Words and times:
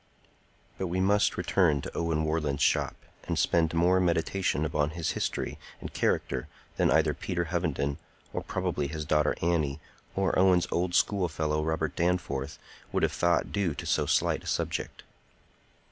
But 0.79 0.87
we 0.87 0.99
must 0.99 1.37
return 1.37 1.81
to 1.83 1.95
Owen 1.95 2.23
Warland's 2.23 2.63
shop, 2.63 2.95
and 3.27 3.37
spend 3.37 3.71
more 3.75 3.99
meditation 3.99 4.65
upon 4.65 4.89
his 4.97 5.11
history 5.11 5.59
and 5.79 5.93
character 5.93 6.47
than 6.77 6.89
either 6.89 7.13
Peter 7.13 7.45
Hovenden, 7.53 7.99
or 8.33 8.41
probably 8.41 8.87
his 8.87 9.05
daughter 9.05 9.35
Annie, 9.43 9.79
or 10.15 10.33
Owen's 10.39 10.65
old 10.71 10.95
school 10.95 11.27
fellow, 11.29 11.63
Robert 11.63 11.95
Danforth, 11.95 12.57
would 12.91 13.03
have 13.03 13.11
thought 13.11 13.51
due 13.51 13.75
to 13.75 13.85
so 13.85 14.07
slight 14.07 14.43
a 14.43 14.47
subject. 14.47 15.03